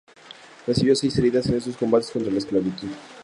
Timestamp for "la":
2.31-2.39